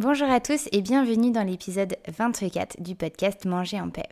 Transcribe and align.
Bonjour 0.00 0.30
à 0.30 0.38
tous 0.38 0.68
et 0.70 0.80
bienvenue 0.80 1.32
dans 1.32 1.42
l'épisode 1.42 1.96
24 2.06 2.80
du 2.80 2.94
podcast 2.94 3.44
Manger 3.46 3.80
en 3.80 3.90
paix. 3.90 4.08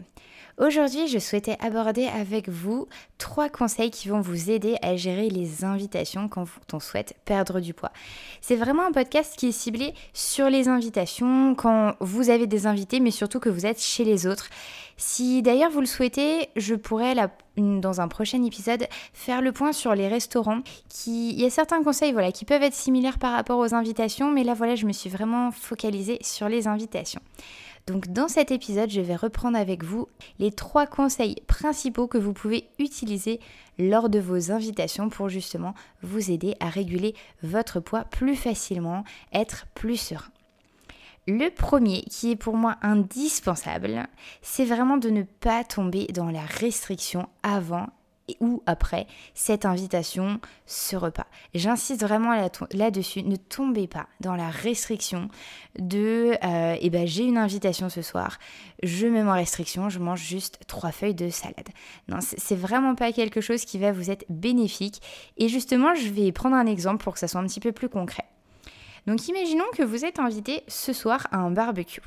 Aujourd'hui, 0.58 1.06
je 1.06 1.20
souhaitais 1.20 1.56
aborder 1.60 2.06
avec 2.06 2.48
vous 2.48 2.88
trois 3.18 3.48
conseils 3.48 3.92
qui 3.92 4.08
vont 4.08 4.20
vous 4.20 4.50
aider 4.50 4.74
à 4.82 4.96
gérer 4.96 5.30
les 5.30 5.62
invitations 5.62 6.28
quand 6.28 6.46
on 6.72 6.80
souhaite 6.80 7.14
perdre 7.24 7.60
du 7.60 7.72
poids. 7.72 7.92
C'est 8.40 8.56
vraiment 8.56 8.84
un 8.84 8.90
podcast 8.90 9.36
qui 9.36 9.46
est 9.46 9.52
ciblé 9.52 9.94
sur 10.12 10.50
les 10.50 10.66
invitations 10.66 11.54
quand 11.54 11.94
vous 12.00 12.30
avez 12.30 12.48
des 12.48 12.66
invités, 12.66 12.98
mais 12.98 13.12
surtout 13.12 13.38
que 13.38 13.48
vous 13.48 13.64
êtes 13.64 13.80
chez 13.80 14.02
les 14.02 14.26
autres. 14.26 14.48
Si 14.98 15.42
d'ailleurs 15.42 15.70
vous 15.70 15.80
le 15.80 15.86
souhaitez, 15.86 16.48
je 16.56 16.74
pourrais 16.74 17.14
dans 17.56 18.00
un 18.00 18.08
prochain 18.08 18.42
épisode 18.42 18.86
faire 19.12 19.42
le 19.42 19.52
point 19.52 19.72
sur 19.72 19.94
les 19.94 20.08
restaurants. 20.08 20.60
Il 21.06 21.38
y 21.38 21.44
a 21.44 21.50
certains 21.50 21.82
conseils 21.82 22.14
qui 22.32 22.46
peuvent 22.46 22.62
être 22.62 22.74
similaires 22.74 23.18
par 23.18 23.32
rapport 23.32 23.58
aux 23.58 23.74
invitations, 23.74 24.30
mais 24.30 24.42
là 24.42 24.54
voilà, 24.54 24.74
je 24.74 24.86
me 24.86 24.92
suis 24.92 25.10
vraiment 25.10 25.50
focalisée 25.50 26.18
sur 26.22 26.48
les 26.48 26.66
invitations. 26.66 27.20
Donc 27.86 28.08
dans 28.08 28.26
cet 28.26 28.50
épisode, 28.50 28.90
je 28.90 29.00
vais 29.00 29.14
reprendre 29.14 29.56
avec 29.56 29.84
vous 29.84 30.08
les 30.38 30.50
trois 30.50 30.86
conseils 30.86 31.36
principaux 31.46 32.08
que 32.08 32.18
vous 32.18 32.32
pouvez 32.32 32.68
utiliser 32.78 33.38
lors 33.78 34.08
de 34.08 34.18
vos 34.18 34.50
invitations 34.50 35.08
pour 35.08 35.28
justement 35.28 35.74
vous 36.02 36.30
aider 36.30 36.56
à 36.58 36.68
réguler 36.68 37.14
votre 37.42 37.80
poids 37.80 38.04
plus 38.04 38.34
facilement, 38.34 39.04
être 39.32 39.66
plus 39.74 39.98
serein. 39.98 40.32
Le 41.28 41.50
premier, 41.50 42.02
qui 42.02 42.30
est 42.30 42.36
pour 42.36 42.56
moi 42.56 42.76
indispensable, 42.82 44.06
c'est 44.42 44.64
vraiment 44.64 44.96
de 44.96 45.10
ne 45.10 45.22
pas 45.22 45.64
tomber 45.64 46.06
dans 46.14 46.30
la 46.30 46.42
restriction 46.42 47.28
avant 47.42 47.88
ou 48.40 48.62
après 48.66 49.06
cette 49.34 49.64
invitation, 49.64 50.40
ce 50.66 50.94
repas. 50.94 51.26
J'insiste 51.54 52.02
vraiment 52.02 52.32
là-dessus, 52.72 53.22
ne 53.24 53.36
tombez 53.36 53.88
pas 53.88 54.06
dans 54.20 54.36
la 54.36 54.50
restriction 54.50 55.28
de 55.78 56.36
euh, 56.44 56.76
eh 56.80 56.90
ben, 56.90 57.06
j'ai 57.06 57.24
une 57.24 57.38
invitation 57.38 57.88
ce 57.88 58.02
soir, 58.02 58.38
je 58.84 59.06
mets 59.06 59.22
en 59.22 59.32
restriction, 59.32 59.88
je 59.88 59.98
mange 59.98 60.22
juste 60.22 60.60
trois 60.66 60.92
feuilles 60.92 61.14
de 61.14 61.28
salade. 61.28 61.68
Non, 62.08 62.18
c'est 62.20 62.56
vraiment 62.56 62.94
pas 62.94 63.12
quelque 63.12 63.40
chose 63.40 63.64
qui 63.64 63.78
va 63.78 63.90
vous 63.90 64.10
être 64.10 64.24
bénéfique. 64.28 65.02
Et 65.36 65.48
justement, 65.48 65.94
je 65.94 66.08
vais 66.08 66.30
prendre 66.32 66.56
un 66.56 66.66
exemple 66.66 67.02
pour 67.02 67.14
que 67.14 67.18
ça 67.18 67.28
soit 67.28 67.40
un 67.40 67.46
petit 67.46 67.60
peu 67.60 67.72
plus 67.72 67.88
concret. 67.88 68.24
Donc 69.06 69.28
imaginons 69.28 69.64
que 69.72 69.82
vous 69.82 70.04
êtes 70.04 70.18
invité 70.18 70.62
ce 70.66 70.92
soir 70.92 71.28
à 71.30 71.38
un 71.38 71.50
barbecue. 71.50 72.02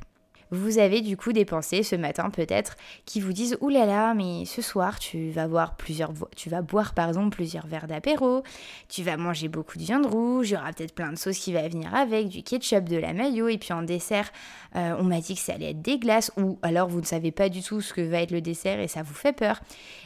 Vous 0.51 0.79
avez 0.79 1.01
du 1.01 1.15
coup 1.15 1.31
des 1.31 1.45
pensées 1.45 1.83
ce 1.83 1.95
matin 1.95 2.31
peut-être 2.31 2.75
qui 3.05 3.21
vous 3.21 3.33
disent 3.33 3.55
Ouh 3.61 3.69
là 3.69 3.85
là, 3.85 4.15
mais 4.15 4.45
ce 4.45 4.63
soir 4.63 4.97
tu 4.97 5.29
vas 5.29 5.47
boire 5.47 5.77
plusieurs 5.77 6.11
tu 6.35 6.49
vas 6.49 6.63
boire 6.63 6.95
par 6.95 7.07
exemple 7.07 7.29
plusieurs 7.29 7.67
verres 7.67 7.85
d'apéro, 7.85 8.41
tu 8.87 9.03
vas 9.03 9.15
manger 9.15 9.47
beaucoup 9.47 9.77
de 9.77 9.83
viande 9.83 10.07
rouge, 10.07 10.49
il 10.49 10.53
y 10.53 10.57
aura 10.57 10.73
peut-être 10.73 10.95
plein 10.95 11.11
de 11.11 11.17
sauces 11.19 11.37
qui 11.37 11.53
va 11.53 11.67
venir 11.67 11.93
avec, 11.93 12.29
du 12.29 12.41
ketchup, 12.41 12.89
de 12.89 12.97
la 12.97 13.13
mayo 13.13 13.47
et 13.47 13.59
puis 13.59 13.73
en 13.73 13.83
dessert, 13.83 14.31
euh, 14.75 14.95
on 14.97 15.03
m'a 15.03 15.21
dit 15.21 15.35
que 15.35 15.41
ça 15.41 15.53
allait 15.53 15.69
être 15.69 15.83
des 15.83 15.99
glaces 15.99 16.31
ou 16.35 16.57
alors 16.63 16.89
vous 16.89 16.99
ne 16.99 17.05
savez 17.05 17.31
pas 17.31 17.49
du 17.49 17.61
tout 17.61 17.79
ce 17.79 17.93
que 17.93 18.01
va 18.01 18.21
être 18.23 18.31
le 18.31 18.41
dessert 18.41 18.79
et 18.79 18.87
ça 18.87 19.03
vous 19.03 19.13
fait 19.13 19.33
peur. 19.33 19.61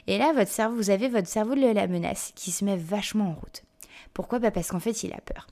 Et 0.08 0.18
là 0.18 0.34
votre 0.34 0.52
cerveau, 0.52 0.76
vous 0.76 0.90
avez 0.90 1.08
votre 1.08 1.30
cerveau 1.30 1.56
de 1.56 1.74
la 1.74 1.88
menace 1.88 2.34
qui 2.36 2.52
se 2.52 2.66
met 2.66 2.76
vachement 2.76 3.30
en 3.30 3.34
route. 3.34 3.64
Pourquoi? 4.14 4.40
Bah 4.40 4.52
Parce 4.52 4.68
qu'en 4.68 4.82
fait 4.82 5.04
il 5.04 5.14
a 5.14 5.22
peur 5.22 5.48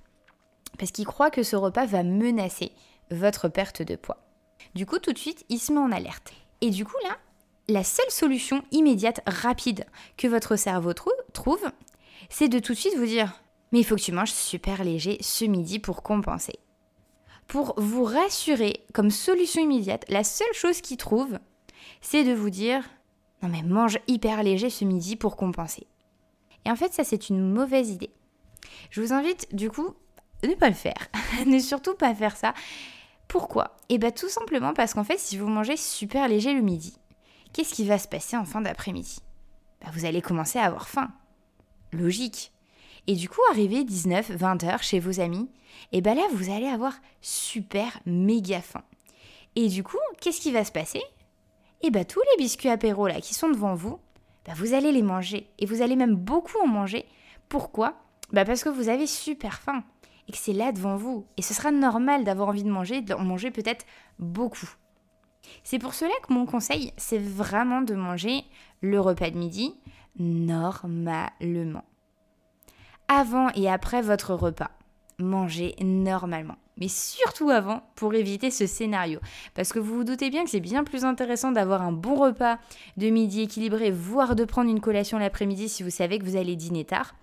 parce 0.77 0.91
qu'il 0.91 1.05
croit 1.05 1.31
que 1.31 1.43
ce 1.43 1.55
repas 1.55 1.85
va 1.85 2.03
menacer 2.03 2.71
votre 3.09 3.49
perte 3.49 3.81
de 3.81 3.95
poids. 3.95 4.23
Du 4.75 4.85
coup, 4.85 4.99
tout 4.99 5.13
de 5.13 5.17
suite, 5.17 5.45
il 5.49 5.59
se 5.59 5.71
met 5.71 5.79
en 5.79 5.91
alerte. 5.91 6.31
Et 6.61 6.69
du 6.69 6.85
coup, 6.85 6.97
là, 7.03 7.17
la 7.67 7.83
seule 7.83 8.09
solution 8.09 8.63
immédiate, 8.71 9.21
rapide 9.25 9.85
que 10.17 10.27
votre 10.27 10.55
cerveau 10.55 10.93
trouve, 10.93 11.71
c'est 12.29 12.49
de 12.49 12.59
tout 12.59 12.73
de 12.73 12.77
suite 12.77 12.97
vous 12.97 13.05
dire 13.05 13.41
Mais 13.71 13.79
il 13.79 13.83
faut 13.83 13.95
que 13.95 14.01
tu 14.01 14.11
manges 14.11 14.31
super 14.31 14.83
léger 14.83 15.17
ce 15.21 15.45
midi 15.45 15.79
pour 15.79 16.03
compenser. 16.03 16.59
Pour 17.47 17.73
vous 17.77 18.03
rassurer, 18.03 18.85
comme 18.93 19.11
solution 19.11 19.61
immédiate, 19.61 20.05
la 20.07 20.23
seule 20.23 20.53
chose 20.53 20.81
qu'il 20.81 20.97
trouve, 20.97 21.39
c'est 21.99 22.23
de 22.23 22.33
vous 22.33 22.49
dire 22.49 22.83
Non, 23.41 23.49
mais 23.49 23.63
mange 23.63 23.99
hyper 24.07 24.43
léger 24.43 24.69
ce 24.69 24.85
midi 24.85 25.15
pour 25.15 25.35
compenser. 25.35 25.87
Et 26.65 26.71
en 26.71 26.75
fait, 26.75 26.93
ça, 26.93 27.03
c'est 27.03 27.29
une 27.29 27.51
mauvaise 27.53 27.89
idée. 27.89 28.11
Je 28.89 29.01
vous 29.01 29.13
invite, 29.13 29.53
du 29.53 29.69
coup, 29.69 29.95
ne 30.47 30.56
pas 30.56 30.69
le 30.69 30.75
faire. 30.75 31.07
ne 31.46 31.59
surtout 31.59 31.96
pas 31.96 32.13
faire 32.16 32.35
ça. 32.35 32.53
Pourquoi? 33.28 33.78
Eh 33.90 33.97
bien 33.97 34.12
tout 34.12 34.29
simplement 34.29 34.74
parce 34.74 34.94
qu'en 34.94 35.03
fait, 35.03 35.19
si 35.19 35.38
vous 35.38 35.47
mangez 35.47 35.78
super 35.78 36.28
léger 36.28 36.53
le 36.53 36.62
midi, 36.62 36.97
qu'est-ce 37.53 37.74
qui 37.74 37.85
va 37.85 37.97
se 37.97 38.07
passer 38.07 38.38
en 38.38 38.46
fin 38.46 38.62
d'après-midi? 38.62 39.19
Bah, 39.81 39.91
Vous 39.94 40.06
allez 40.06 40.22
commencer 40.22 40.59
à 40.59 40.66
avoir 40.66 40.90
faim. 40.90 41.12
Logique. 41.91 42.52
Et 43.07 43.16
du 43.16 43.29
coup, 43.29 43.41
arrivé 43.52 43.84
19, 43.84 44.31
20 44.31 44.63
heures 44.66 44.84
chez 44.84 45.00
vos 45.00 45.19
amis, 45.19 45.50
et 45.91 46.02
bien 46.02 46.16
là, 46.16 46.24
vous 46.34 46.52
allez 46.52 46.68
avoir 46.68 46.94
super 47.22 48.00
méga 48.06 48.62
faim. 48.62 48.84
Et 49.56 49.68
du 49.68 49.84
coup, 49.84 49.97
qu'est-ce 50.19 50.41
qui 50.41 50.52
va 50.52 50.63
se 50.63 50.72
passer? 50.72 51.02
Eh 51.81 51.90
bien 51.90 52.03
tous 52.03 52.22
les 52.31 52.44
biscuits 52.44 52.69
apéro 52.69 53.08
là 53.08 53.19
qui 53.22 53.34
sont 53.34 53.50
devant 53.50 53.73
vous, 53.73 54.00
bah, 54.46 54.53
vous 54.56 54.73
allez 54.73 54.91
les 54.91 55.02
manger. 55.02 55.50
Et 55.59 55.66
vous 55.66 55.81
allez 55.81 55.96
même 55.96 56.16
beaucoup 56.16 56.59
en 56.62 56.68
manger. 56.68 57.06
Pourquoi? 57.50 57.96
Bah 58.31 58.46
Parce 58.46 58.63
que 58.63 58.69
vous 58.69 58.90
avez 58.90 59.08
super 59.08 59.59
faim 59.59 59.84
et 60.27 60.31
que 60.31 60.37
c'est 60.37 60.53
là 60.53 60.71
devant 60.71 60.95
vous. 60.95 61.25
Et 61.37 61.41
ce 61.41 61.53
sera 61.53 61.71
normal 61.71 62.23
d'avoir 62.23 62.49
envie 62.49 62.63
de 62.63 62.69
manger, 62.69 63.01
d'en 63.01 63.19
manger 63.19 63.51
peut-être 63.51 63.85
beaucoup. 64.19 64.69
C'est 65.63 65.79
pour 65.79 65.93
cela 65.93 66.11
que 66.25 66.33
mon 66.33 66.45
conseil, 66.45 66.93
c'est 66.97 67.19
vraiment 67.19 67.81
de 67.81 67.95
manger 67.95 68.43
le 68.81 68.99
repas 68.99 69.29
de 69.29 69.37
midi 69.37 69.75
normalement. 70.17 71.83
Avant 73.07 73.49
et 73.55 73.69
après 73.69 74.01
votre 74.01 74.33
repas, 74.33 74.71
mangez 75.19 75.75
normalement 75.81 76.57
mais 76.81 76.87
surtout 76.87 77.51
avant 77.51 77.83
pour 77.95 78.15
éviter 78.15 78.49
ce 78.49 78.65
scénario. 78.65 79.19
Parce 79.53 79.71
que 79.71 79.77
vous 79.77 79.97
vous 79.97 80.03
doutez 80.03 80.31
bien 80.31 80.43
que 80.43 80.49
c'est 80.49 80.59
bien 80.59 80.83
plus 80.83 81.05
intéressant 81.05 81.51
d'avoir 81.51 81.83
un 81.83 81.91
bon 81.91 82.15
repas 82.15 82.57
de 82.97 83.07
midi 83.11 83.41
équilibré, 83.41 83.91
voire 83.91 84.35
de 84.35 84.45
prendre 84.45 84.71
une 84.71 84.79
collation 84.79 85.19
l'après-midi 85.19 85.69
si 85.69 85.83
vous 85.83 85.91
savez 85.91 86.17
que 86.17 86.25
vous 86.25 86.37
allez 86.37 86.55
dîner 86.55 86.83
tard, 86.83 87.13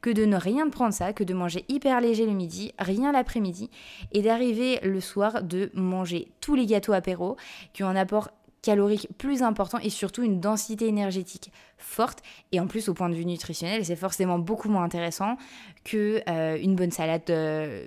que 0.00 0.10
de 0.10 0.24
ne 0.24 0.36
rien 0.36 0.68
prendre 0.68 0.92
ça, 0.92 1.12
que 1.12 1.22
de 1.22 1.32
manger 1.32 1.64
hyper 1.68 2.00
léger 2.00 2.26
le 2.26 2.32
midi, 2.32 2.72
rien 2.80 3.12
l'après-midi, 3.12 3.70
et 4.10 4.20
d'arriver 4.20 4.80
le 4.82 5.00
soir 5.00 5.44
de 5.44 5.70
manger 5.74 6.26
tous 6.40 6.56
les 6.56 6.66
gâteaux 6.66 6.92
apéro 6.92 7.36
qui 7.72 7.84
ont 7.84 7.88
un 7.88 7.94
apport 7.94 8.30
calorique 8.62 9.06
plus 9.16 9.42
important 9.42 9.78
et 9.78 9.90
surtout 9.90 10.24
une 10.24 10.40
densité 10.40 10.88
énergétique 10.88 11.52
forte. 11.78 12.20
Et 12.50 12.58
en 12.58 12.66
plus, 12.66 12.88
au 12.88 12.94
point 12.94 13.10
de 13.10 13.14
vue 13.14 13.26
nutritionnel, 13.26 13.84
c'est 13.84 13.94
forcément 13.94 14.40
beaucoup 14.40 14.68
moins 14.68 14.82
intéressant 14.82 15.36
que 15.84 16.20
euh, 16.28 16.58
une 16.60 16.74
bonne 16.74 16.90
salade. 16.90 17.30
Euh, 17.30 17.86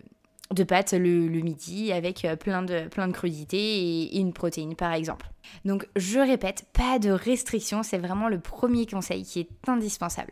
de 0.54 0.64
pâtes 0.64 0.94
le, 0.94 1.28
midi 1.42 1.92
avec 1.92 2.26
euh, 2.26 2.36
plein 2.36 2.64
de, 2.64 3.12
crudités 3.12 3.58
et, 3.58 4.20
une 4.20 4.34
protéine 4.34 4.76
par 4.76 4.94
exemple. 4.94 5.30
Donc 5.66 5.88
je 5.96 6.20
répète, 6.20 6.66
pas 6.74 7.00
de 7.00 7.10
restriction, 7.10 7.84
c'est 7.84 7.98
vraiment 7.98 8.30
le 8.30 8.40
premier 8.40 8.86
conseil 8.86 9.24
qui 9.24 9.40
est 9.42 9.50
indispensable. 9.68 10.32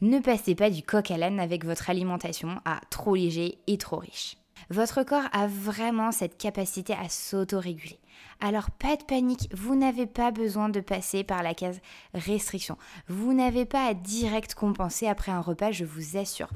Ne 0.00 0.18
passez 0.18 0.54
pas 0.54 0.70
du 0.70 0.82
coq 0.82 1.10
à 1.10 1.16
l'âne 1.16 1.40
avec 1.40 1.64
votre 1.64 1.88
alimentation 1.90 2.60
à 2.64 2.80
trop 2.90 3.14
léger 3.14 3.58
et 3.66 3.78
trop 3.78 3.98
riche. 3.98 4.36
Votre 4.70 5.02
corps 5.02 5.28
a 5.32 5.46
vraiment 5.46 6.12
cette 6.12 6.38
capacité 6.38 6.94
à 6.94 7.08
s'autoréguler. 7.08 7.98
Alors 8.40 8.70
pas 8.70 8.96
de 8.96 9.04
panique, 9.04 9.48
vous 9.54 9.74
n'avez 9.74 10.06
pas 10.06 10.30
besoin 10.30 10.68
de 10.68 10.80
passer 10.80 11.24
par 11.24 11.42
la 11.42 11.54
case 11.54 11.80
restriction. 12.14 12.76
Vous 13.08 13.32
n'avez 13.32 13.64
pas 13.64 13.86
à 13.86 13.94
direct 13.94 14.54
compenser 14.54 15.06
après 15.06 15.32
un 15.32 15.40
repas, 15.40 15.72
je 15.72 15.84
vous 15.84 16.16
assure. 16.16 16.50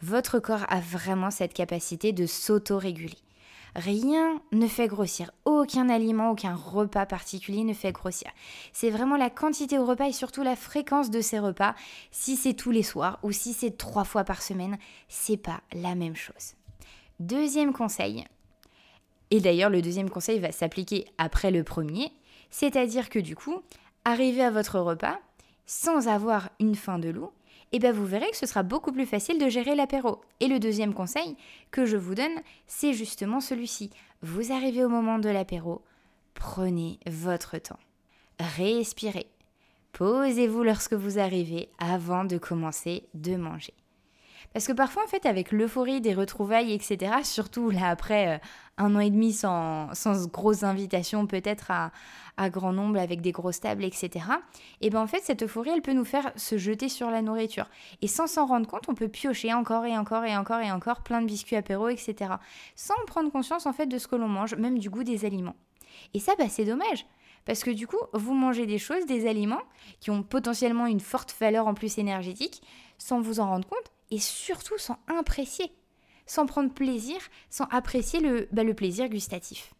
Votre 0.00 0.38
corps 0.38 0.64
a 0.68 0.80
vraiment 0.80 1.30
cette 1.30 1.54
capacité 1.54 2.12
de 2.12 2.26
s'autoréguler. 2.26 3.18
Rien 3.76 4.40
ne 4.52 4.68
fait 4.68 4.86
grossir, 4.86 5.32
aucun 5.44 5.88
aliment, 5.88 6.30
aucun 6.30 6.54
repas 6.54 7.06
particulier 7.06 7.64
ne 7.64 7.74
fait 7.74 7.90
grossir. 7.90 8.30
C'est 8.72 8.90
vraiment 8.90 9.16
la 9.16 9.30
quantité 9.30 9.78
au 9.78 9.84
repas 9.84 10.06
et 10.06 10.12
surtout 10.12 10.44
la 10.44 10.54
fréquence 10.54 11.10
de 11.10 11.20
ces 11.20 11.40
repas. 11.40 11.74
Si 12.12 12.36
c'est 12.36 12.54
tous 12.54 12.70
les 12.70 12.84
soirs 12.84 13.18
ou 13.24 13.32
si 13.32 13.52
c'est 13.52 13.76
trois 13.76 14.04
fois 14.04 14.22
par 14.22 14.42
semaine, 14.42 14.78
c'est 15.08 15.36
pas 15.36 15.60
la 15.72 15.96
même 15.96 16.14
chose. 16.14 16.54
Deuxième 17.18 17.72
conseil, 17.72 18.24
et 19.34 19.40
d'ailleurs 19.40 19.68
le 19.68 19.82
deuxième 19.82 20.10
conseil 20.10 20.38
va 20.38 20.52
s'appliquer 20.52 21.06
après 21.18 21.50
le 21.50 21.64
premier, 21.64 22.12
c'est-à-dire 22.50 23.08
que 23.08 23.18
du 23.18 23.34
coup, 23.34 23.62
arriver 24.04 24.44
à 24.44 24.52
votre 24.52 24.78
repas 24.78 25.18
sans 25.66 26.06
avoir 26.06 26.50
une 26.60 26.76
faim 26.76 27.00
de 27.00 27.08
loup, 27.08 27.32
et 27.72 27.80
bien 27.80 27.90
vous 27.90 28.06
verrez 28.06 28.30
que 28.30 28.36
ce 28.36 28.46
sera 28.46 28.62
beaucoup 28.62 28.92
plus 28.92 29.06
facile 29.06 29.40
de 29.40 29.48
gérer 29.48 29.74
l'apéro. 29.74 30.20
Et 30.38 30.46
le 30.46 30.60
deuxième 30.60 30.94
conseil 30.94 31.36
que 31.72 31.84
je 31.84 31.96
vous 31.96 32.14
donne, 32.14 32.42
c'est 32.68 32.92
justement 32.92 33.40
celui-ci. 33.40 33.90
Vous 34.22 34.52
arrivez 34.52 34.84
au 34.84 34.88
moment 34.88 35.18
de 35.18 35.28
l'apéro, 35.28 35.82
prenez 36.34 37.00
votre 37.08 37.58
temps. 37.58 37.80
Respirez. 38.38 39.26
Posez-vous 39.94 40.62
lorsque 40.62 40.94
vous 40.94 41.18
arrivez 41.18 41.70
avant 41.80 42.24
de 42.24 42.38
commencer 42.38 43.08
de 43.14 43.34
manger. 43.34 43.74
Parce 44.54 44.68
que 44.68 44.72
parfois, 44.72 45.02
en 45.02 45.08
fait, 45.08 45.26
avec 45.26 45.50
l'euphorie 45.50 46.00
des 46.00 46.14
retrouvailles, 46.14 46.72
etc., 46.72 47.12
surtout 47.24 47.70
là 47.70 47.88
après 47.88 48.36
euh, 48.36 48.38
un 48.78 48.94
an 48.94 49.00
et 49.00 49.10
demi 49.10 49.32
sans, 49.32 49.92
sans 49.94 50.28
grosses 50.28 50.62
invitations, 50.62 51.26
peut-être 51.26 51.72
à, 51.72 51.90
à, 52.36 52.50
grand 52.50 52.72
nombre 52.72 53.00
avec 53.00 53.20
des 53.20 53.32
grosses 53.32 53.58
tables, 53.58 53.82
etc., 53.82 54.26
et 54.80 54.90
bien 54.90 55.00
en 55.00 55.08
fait, 55.08 55.20
cette 55.24 55.42
euphorie, 55.42 55.70
elle 55.74 55.82
peut 55.82 55.92
nous 55.92 56.04
faire 56.04 56.30
se 56.36 56.56
jeter 56.56 56.88
sur 56.88 57.10
la 57.10 57.20
nourriture. 57.20 57.68
Et 58.00 58.06
sans 58.06 58.28
s'en 58.28 58.46
rendre 58.46 58.68
compte, 58.68 58.88
on 58.88 58.94
peut 58.94 59.08
piocher 59.08 59.52
encore 59.52 59.86
et 59.86 59.98
encore 59.98 60.24
et 60.24 60.36
encore 60.36 60.60
et 60.60 60.70
encore 60.70 61.02
plein 61.02 61.20
de 61.20 61.26
biscuits 61.26 61.56
apéro, 61.56 61.88
etc., 61.88 62.34
sans 62.76 62.94
prendre 63.08 63.32
conscience 63.32 63.66
en 63.66 63.72
fait 63.72 63.86
de 63.86 63.98
ce 63.98 64.06
que 64.06 64.14
l'on 64.14 64.28
mange, 64.28 64.54
même 64.54 64.78
du 64.78 64.88
goût 64.88 65.02
des 65.02 65.24
aliments. 65.24 65.56
Et 66.14 66.20
ça, 66.20 66.34
bah, 66.38 66.48
c'est 66.48 66.64
dommage. 66.64 67.06
Parce 67.44 67.64
que 67.64 67.70
du 67.70 67.88
coup, 67.88 67.98
vous 68.12 68.34
mangez 68.34 68.66
des 68.66 68.78
choses, 68.78 69.04
des 69.06 69.28
aliments 69.28 69.62
qui 69.98 70.12
ont 70.12 70.22
potentiellement 70.22 70.86
une 70.86 71.00
forte 71.00 71.34
valeur 71.40 71.66
en 71.66 71.74
plus 71.74 71.98
énergétique, 71.98 72.62
sans 72.98 73.20
vous 73.20 73.40
en 73.40 73.48
rendre 73.48 73.68
compte, 73.68 73.90
et 74.10 74.18
surtout 74.18 74.78
sans 74.78 74.98
apprécier, 75.06 75.72
sans 76.26 76.46
prendre 76.46 76.72
plaisir, 76.72 77.18
sans 77.50 77.64
apprécier 77.70 78.20
le, 78.20 78.48
bah, 78.52 78.64
le 78.64 78.74
plaisir 78.74 79.08
gustatif. 79.08 79.74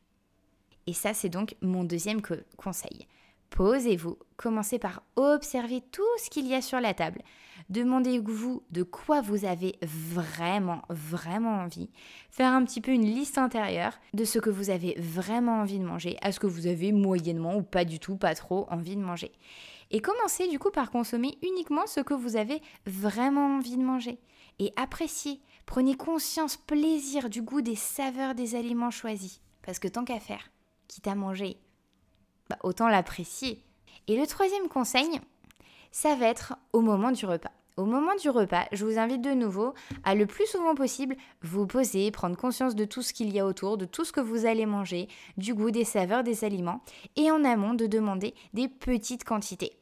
Et 0.87 0.93
ça, 0.93 1.15
c'est 1.15 1.29
donc 1.29 1.57
mon 1.63 1.85
deuxième 1.85 2.21
conseil. 2.57 3.07
Posez-vous, 3.51 4.19
commencez 4.37 4.79
par 4.79 5.03
observer 5.17 5.81
tout 5.93 6.03
ce 6.23 6.29
qu'il 6.29 6.47
y 6.47 6.55
a 6.55 6.61
sur 6.61 6.81
la 6.81 6.93
table. 6.93 7.23
Demandez-vous 7.71 8.63
de 8.71 8.83
quoi 8.83 9.21
vous 9.21 9.45
avez 9.45 9.77
vraiment, 9.81 10.83
vraiment 10.89 11.61
envie. 11.61 11.89
Faire 12.31 12.53
un 12.53 12.65
petit 12.65 12.81
peu 12.81 12.91
une 12.91 13.07
liste 13.07 13.39
intérieure 13.39 13.99
de 14.13 14.25
ce 14.25 14.39
que 14.39 14.51
vous 14.51 14.71
avez 14.71 14.97
vraiment 14.99 15.61
envie 15.61 15.79
de 15.79 15.85
manger, 15.85 16.19
à 16.21 16.33
ce 16.33 16.41
que 16.41 16.49
vous 16.49 16.67
avez 16.67 16.93
moyennement 16.93 17.57
ou 17.57 17.63
pas 17.63 17.85
du 17.85 18.01
tout, 18.01 18.17
pas 18.17 18.35
trop 18.35 18.67
envie 18.71 18.97
de 18.97 19.03
manger. 19.03 19.33
Et 19.91 20.01
commencez 20.01 20.49
du 20.49 20.59
coup 20.59 20.71
par 20.71 20.91
consommer 20.91 21.39
uniquement 21.43 21.87
ce 21.87 22.01
que 22.01 22.15
vous 22.15 22.37
avez 22.37 22.63
vraiment 22.87 23.57
envie 23.57 23.77
de 23.77 23.83
manger. 23.83 24.19
Et 24.59 24.73
appréciez, 24.77 25.41
prenez 25.67 25.97
conscience, 25.97 26.57
plaisir 26.57 27.29
du 27.29 27.43
goût 27.43 27.61
des 27.61 27.77
saveurs 27.77 28.35
des 28.35 28.55
aliments 28.55 28.91
choisis. 28.91 29.41
Parce 29.63 29.79
que 29.79 29.89
tant 29.89 30.05
qu'à 30.05 30.21
faire, 30.21 30.51
quitte 30.89 31.07
à 31.07 31.15
manger, 31.15 31.59
bah, 32.49 32.59
autant 32.63 32.89
l'apprécier. 32.89 33.65
Et 34.07 34.17
le 34.19 34.27
troisième 34.27 34.69
conseil, 34.69 35.21
ça 35.91 36.15
va 36.15 36.27
être 36.27 36.55
au 36.73 36.81
moment 36.81 37.13
du 37.13 37.25
repas. 37.25 37.53
Au 37.77 37.87
moment 37.87 38.15
du 38.15 38.31
repas, 38.31 38.67
je 38.71 38.85
vous 38.85 39.01
invite 39.01 39.21
de 39.21 39.33
nouveau 39.33 39.75
à 40.05 40.15
le 40.15 40.27
plus 40.27 40.47
souvent 40.47 40.77
possible 40.77 41.17
vous 41.43 41.67
poser, 41.67 42.13
prendre 42.13 42.37
conscience 42.37 42.77
de 42.77 42.85
tout 42.85 43.03
ce 43.03 43.13
qu'il 43.13 43.33
y 43.33 43.41
a 43.41 43.47
autour, 43.47 43.77
de 43.77 43.85
tout 43.85 44.05
ce 44.05 44.13
que 44.13 44.21
vous 44.21 44.47
allez 44.47 44.65
manger, 44.65 45.09
du 45.39 45.55
goût, 45.55 45.73
des 45.73 45.83
saveurs 45.83 46.23
des 46.23 46.45
aliments, 46.45 46.83
et 47.17 47.33
en 47.33 47.43
amont 47.43 47.75
de 47.75 47.89
demander 47.89 48.35
des 48.53 48.69
petites 48.69 49.25
quantités 49.25 49.73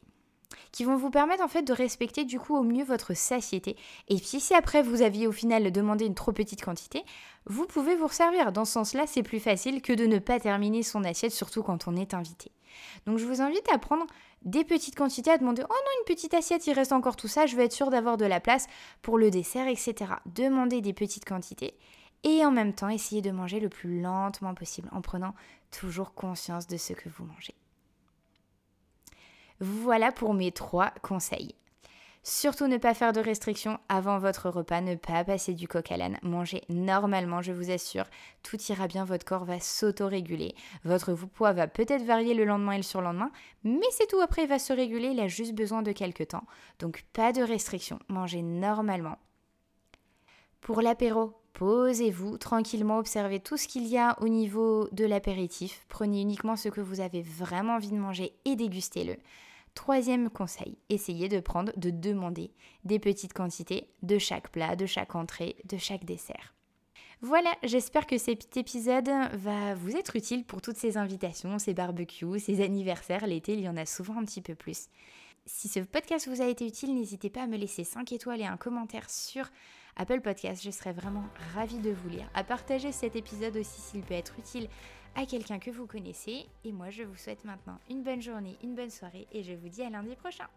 qui 0.71 0.85
vont 0.85 0.95
vous 0.95 1.11
permettre 1.11 1.43
en 1.43 1.47
fait 1.47 1.61
de 1.61 1.73
respecter 1.73 2.25
du 2.25 2.39
coup 2.39 2.55
au 2.55 2.63
mieux 2.63 2.83
votre 2.83 3.13
satiété. 3.13 3.77
Et 4.07 4.15
puis 4.15 4.39
si 4.39 4.55
après 4.55 4.81
vous 4.81 5.03
aviez 5.03 5.27
au 5.27 5.31
final 5.31 5.71
demandé 5.71 6.05
une 6.05 6.15
trop 6.15 6.31
petite 6.31 6.63
quantité, 6.63 7.03
vous 7.45 7.67
pouvez 7.67 7.95
vous 7.95 8.07
resservir. 8.07 8.51
Dans 8.51 8.65
ce 8.65 8.73
sens-là, 8.73 9.05
c'est 9.05 9.23
plus 9.23 9.39
facile 9.39 9.81
que 9.81 9.93
de 9.93 10.05
ne 10.05 10.17
pas 10.17 10.39
terminer 10.39 10.81
son 10.81 11.03
assiette, 11.03 11.31
surtout 11.31 11.61
quand 11.61 11.87
on 11.87 11.95
est 11.95 12.15
invité. 12.15 12.51
Donc 13.05 13.19
je 13.19 13.25
vous 13.25 13.41
invite 13.41 13.71
à 13.71 13.77
prendre 13.77 14.05
des 14.43 14.63
petites 14.63 14.95
quantités, 14.95 15.31
à 15.31 15.37
demander 15.37 15.63
Oh 15.63 15.73
non, 15.73 15.91
une 16.01 16.15
petite 16.15 16.33
assiette, 16.33 16.67
il 16.67 16.73
reste 16.73 16.91
encore 16.91 17.15
tout 17.15 17.27
ça, 17.27 17.45
je 17.45 17.55
vais 17.55 17.65
être 17.65 17.73
sûr 17.73 17.89
d'avoir 17.89 18.17
de 18.17 18.25
la 18.25 18.39
place 18.39 18.67
pour 19.01 19.17
le 19.17 19.31
dessert, 19.31 19.67
etc. 19.67 20.13
Demandez 20.25 20.81
des 20.81 20.93
petites 20.93 21.25
quantités 21.25 21.77
et 22.23 22.45
en 22.45 22.51
même 22.51 22.73
temps 22.73 22.89
essayer 22.89 23.21
de 23.21 23.31
manger 23.31 23.59
le 23.59 23.69
plus 23.69 24.01
lentement 24.01 24.53
possible 24.53 24.89
en 24.91 25.01
prenant 25.01 25.33
toujours 25.71 26.13
conscience 26.13 26.67
de 26.67 26.77
ce 26.77 26.93
que 26.93 27.09
vous 27.09 27.25
mangez. 27.25 27.55
Voilà 29.59 30.11
pour 30.11 30.33
mes 30.33 30.51
trois 30.51 30.91
conseils. 31.01 31.55
Surtout 32.25 32.67
ne 32.67 32.77
pas 32.77 32.93
faire 32.93 33.11
de 33.11 33.19
restrictions 33.19 33.79
avant 33.89 34.17
votre 34.17 34.49
repas, 34.49 34.79
ne 34.79 34.95
pas 34.95 35.25
passer 35.25 35.53
du 35.53 35.67
coq 35.67 35.91
à 35.91 35.97
l'âne, 35.97 36.19
mangez 36.23 36.61
normalement, 36.69 37.41
je 37.41 37.51
vous 37.51 37.69
assure, 37.69 38.05
tout 38.43 38.55
ira 38.69 38.87
bien, 38.87 39.03
votre 39.03 39.25
corps 39.25 39.43
va 39.43 39.59
s'auto-réguler, 39.59 40.55
votre 40.85 41.15
poids 41.15 41.51
va 41.51 41.67
peut-être 41.67 42.05
varier 42.05 42.33
le 42.33 42.45
lendemain 42.45 42.71
et 42.71 42.77
le 42.77 42.83
surlendemain, 42.83 43.29
mais 43.65 43.81
c'est 43.91 44.07
tout, 44.07 44.21
après 44.21 44.43
il 44.43 44.47
va 44.47 44.57
se 44.57 44.71
réguler, 44.71 45.09
il 45.09 45.19
a 45.19 45.27
juste 45.27 45.53
besoin 45.53 45.81
de 45.81 45.91
quelques 45.91 46.29
temps. 46.29 46.45
Donc 46.79 47.03
pas 47.11 47.33
de 47.33 47.41
restrictions, 47.41 47.99
mangez 48.07 48.41
normalement. 48.41 49.17
Pour 50.61 50.81
l'apéro, 50.81 51.33
posez-vous 51.55 52.37
tranquillement, 52.37 52.99
observez 52.99 53.41
tout 53.41 53.57
ce 53.57 53.67
qu'il 53.67 53.85
y 53.85 53.97
a 53.97 54.15
au 54.21 54.29
niveau 54.29 54.87
de 54.93 55.03
l'apéritif, 55.03 55.85
prenez 55.89 56.21
uniquement 56.21 56.55
ce 56.55 56.69
que 56.69 56.79
vous 56.79 57.01
avez 57.01 57.21
vraiment 57.21 57.75
envie 57.75 57.91
de 57.91 57.97
manger 57.97 58.31
et 58.45 58.55
dégustez-le. 58.55 59.17
Troisième 59.75 60.29
conseil, 60.29 60.77
essayez 60.89 61.29
de 61.29 61.39
prendre, 61.39 61.71
de 61.77 61.89
demander 61.89 62.51
des 62.83 62.99
petites 62.99 63.33
quantités 63.33 63.89
de 64.03 64.17
chaque 64.17 64.49
plat, 64.49 64.75
de 64.75 64.85
chaque 64.85 65.15
entrée, 65.15 65.55
de 65.65 65.77
chaque 65.77 66.05
dessert. 66.05 66.53
Voilà, 67.21 67.53
j'espère 67.63 68.05
que 68.05 68.17
cet 68.17 68.57
épisode 68.57 69.09
va 69.33 69.75
vous 69.75 69.95
être 69.95 70.15
utile 70.15 70.43
pour 70.43 70.61
toutes 70.61 70.75
ces 70.75 70.97
invitations, 70.97 71.57
ces 71.57 71.73
barbecues, 71.73 72.39
ces 72.39 72.61
anniversaires. 72.61 73.25
L'été, 73.25 73.53
il 73.53 73.61
y 73.61 73.69
en 73.69 73.77
a 73.77 73.85
souvent 73.85 74.17
un 74.19 74.25
petit 74.25 74.41
peu 74.41 74.55
plus. 74.55 74.89
Si 75.45 75.67
ce 75.67 75.79
podcast 75.79 76.27
vous 76.27 76.41
a 76.41 76.47
été 76.47 76.67
utile, 76.67 76.93
n'hésitez 76.93 77.29
pas 77.29 77.43
à 77.43 77.47
me 77.47 77.57
laisser 77.57 77.83
5 77.83 78.11
étoiles 78.11 78.41
et 78.41 78.45
un 78.45 78.57
commentaire 78.57 79.09
sur 79.09 79.49
Apple 79.95 80.21
Podcast. 80.21 80.63
Je 80.63 80.71
serais 80.71 80.93
vraiment 80.93 81.23
ravie 81.53 81.79
de 81.79 81.91
vous 81.91 82.09
lire. 82.09 82.29
À 82.33 82.43
partager 82.43 82.91
cet 82.91 83.15
épisode 83.15 83.57
aussi 83.57 83.81
s'il 83.81 84.01
peut 84.01 84.13
être 84.13 84.37
utile 84.37 84.67
à 85.15 85.25
quelqu'un 85.25 85.59
que 85.59 85.71
vous 85.71 85.85
connaissez. 85.85 86.45
Et 86.65 86.71
moi, 86.71 86.89
je 86.89 87.03
vous 87.03 87.15
souhaite 87.15 87.45
maintenant 87.45 87.79
une 87.89 88.03
bonne 88.03 88.21
journée, 88.21 88.55
une 88.63 88.75
bonne 88.75 88.89
soirée 88.89 89.27
et 89.31 89.43
je 89.43 89.53
vous 89.53 89.69
dis 89.69 89.83
à 89.83 89.89
lundi 89.89 90.15
prochain. 90.15 90.47